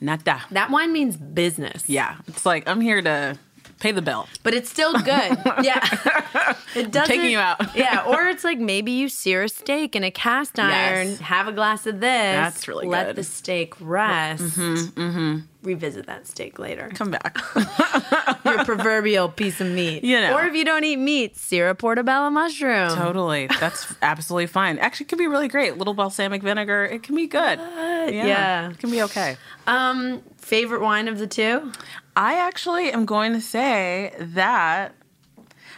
[0.00, 0.42] nada.
[0.50, 1.88] That wine means business.
[1.88, 3.38] Yeah, it's like I'm here to
[3.80, 4.28] pay the bill.
[4.42, 5.04] But it's still good.
[5.62, 6.54] yeah.
[6.76, 7.74] It doesn't taking you out.
[7.76, 8.04] yeah.
[8.06, 11.18] Or it's like maybe you sear a steak in a cast iron, Yes.
[11.20, 12.08] have a glass of this.
[12.10, 13.16] That's really Let good.
[13.16, 14.42] the steak rest.
[14.42, 16.90] Mm-hmm, Revisit that steak later.
[16.94, 17.36] Come back.
[18.44, 20.02] Your proverbial piece of meat.
[20.04, 20.34] You know.
[20.36, 22.90] Or if you don't eat meat, sear a portobello mushroom.
[22.96, 23.46] totally.
[23.60, 24.78] That's absolutely fine.
[24.78, 25.76] Actually, it could be really great.
[25.76, 26.84] little balsamic vinegar.
[26.84, 27.58] It can be good.
[27.58, 28.08] Yeah.
[28.10, 28.70] yeah.
[28.70, 29.36] It can be okay.
[29.66, 31.72] Um, favorite wine of the two?
[32.16, 34.94] I actually am going to say that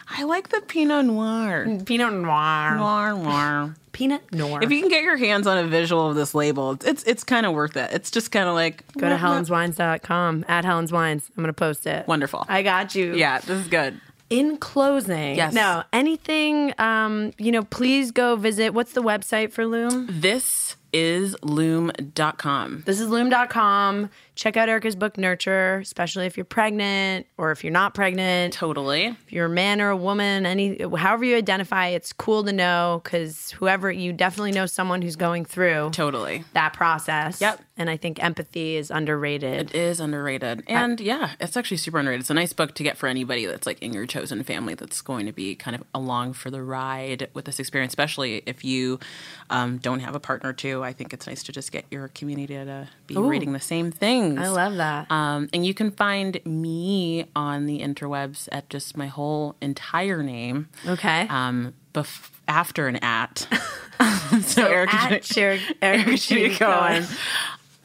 [0.08, 1.66] I like the Pinot Noir.
[1.84, 2.76] Pinot Noir.
[2.76, 3.74] Noir, noir.
[3.92, 4.60] Pinot Noir.
[4.62, 7.44] If you can get your hands on a visual of this label, it's it's kind
[7.46, 7.90] of worth it.
[7.92, 11.30] It's just kind of like Go to helenswines.com at Helen's Wines.
[11.36, 12.06] I'm going to post it.
[12.08, 12.44] Wonderful.
[12.48, 13.14] I got you.
[13.14, 14.00] Yeah, this is good.
[14.30, 15.52] in closing, Yes.
[15.52, 18.72] no, anything, um, you know, please go visit.
[18.72, 20.08] What's the website for Loom?
[20.10, 22.82] This is loom.com.
[22.86, 24.10] This is loom.com.
[24.34, 28.54] Check out Erica's book, Nurture, especially if you're pregnant or if you're not pregnant.
[28.54, 29.06] Totally.
[29.06, 33.02] If you're a man or a woman, any however you identify, it's cool to know
[33.04, 36.44] because whoever you definitely know someone who's going through Totally.
[36.54, 37.42] that process.
[37.42, 37.60] Yep.
[37.76, 39.70] And I think empathy is underrated.
[39.70, 40.62] It is underrated.
[40.66, 42.22] And yeah, it's actually super underrated.
[42.22, 45.00] It's a nice book to get for anybody that's like in your chosen family that's
[45.02, 48.98] going to be kind of along for the ride with this experience, especially if you
[49.50, 50.81] um, don't have a partner too.
[50.82, 54.38] I think it's nice to just get your community to be reading the same things.
[54.38, 55.10] I love that.
[55.10, 60.68] Um, and you can find me on the interwebs at just my whole entire name.
[60.86, 61.26] Okay.
[61.28, 63.46] Um, bef- after an at.
[64.42, 67.06] so, Erica, At Cher- Erica Erica Cohen.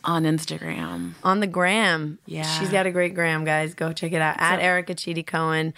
[0.04, 1.14] On Instagram.
[1.24, 2.18] on the gram.
[2.26, 2.44] Yeah.
[2.44, 3.74] She's got a great gram, guys.
[3.74, 4.38] Go check it out.
[4.40, 5.74] At Erica Chidi Cohen.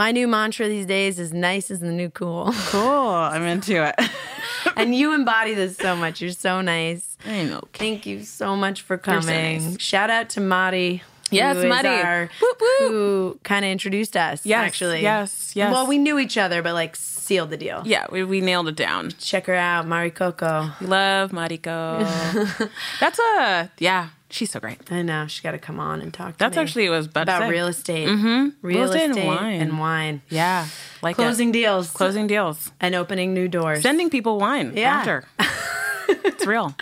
[0.00, 2.54] My new mantra these days is nice is the new cool.
[2.68, 2.80] Cool.
[3.10, 3.94] I'm into it.
[4.74, 6.22] and you embody this so much.
[6.22, 7.18] You're so nice.
[7.26, 7.78] I'm okay.
[7.78, 9.62] Thank you so much for so coming.
[9.72, 9.78] nice.
[9.78, 11.02] Shout out to Madi.
[11.30, 11.88] Yes, who is Madi.
[11.88, 12.90] our- Whoop, whoop.
[12.90, 15.02] Who kind of introduced us, Yes, actually.
[15.02, 15.70] yes, yes.
[15.70, 17.82] Well, we knew each other, but like sealed the deal.
[17.84, 19.10] Yeah, we, we nailed it down.
[19.18, 20.70] Check her out, Mari Coco.
[20.80, 22.70] We love Mariko.
[23.00, 24.78] That's a, yeah, she's so great.
[24.90, 25.26] I know.
[25.26, 26.36] She's got to come on and talk to me.
[26.38, 28.08] That's me actually what was about, about real estate.
[28.08, 28.48] Mm-hmm.
[28.66, 29.60] Real, Real estate estate and wine.
[29.60, 30.22] and wine.
[30.30, 30.66] Yeah,
[31.02, 31.52] like Closing it.
[31.52, 31.90] deals.
[31.90, 32.70] Closing deals.
[32.80, 33.82] and opening new doors.
[33.82, 34.96] Sending people wine Yeah.
[34.96, 35.24] after.
[36.08, 36.74] it's real.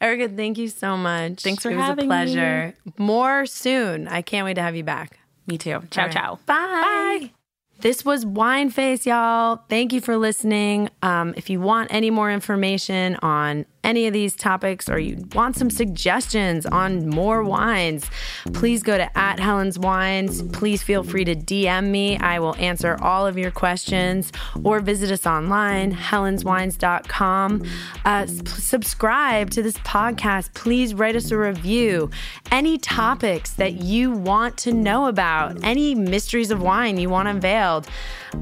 [0.00, 1.42] Erica, thank you so much.
[1.42, 2.14] Thanks for it having me.
[2.16, 2.42] It was a me.
[2.42, 2.74] pleasure.
[2.98, 4.08] More soon.
[4.08, 5.18] I can't wait to have you back.
[5.46, 5.82] Me too.
[5.90, 6.12] Ciao, right.
[6.12, 6.38] ciao.
[6.46, 7.32] Bye.
[7.80, 9.62] This was Wine Face, y'all.
[9.70, 10.90] Thank you for listening.
[11.02, 15.56] Um, if you want any more information on any of these topics or you want
[15.56, 18.10] some suggestions on more wines,
[18.52, 20.42] please go to at Helen's Wines.
[20.52, 22.18] Please feel free to DM me.
[22.18, 27.62] I will answer all of your questions or visit us online, helenswines.com.
[28.04, 30.52] Uh, subscribe to this podcast.
[30.54, 32.10] Please write us a review.
[32.50, 37.88] Any topics that you want to know about, any mysteries of wine you want unveiled,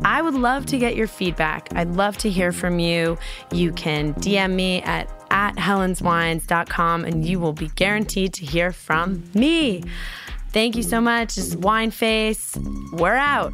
[0.04, 1.68] I would love to get your feedback.
[1.74, 3.18] I'd love to hear from you.
[3.52, 9.24] You can DM me at at helenswines.com and you will be guaranteed to hear from
[9.34, 9.82] me.
[10.50, 11.34] Thank you so much.
[11.34, 12.56] This is Wine Face.
[12.92, 13.52] We're out.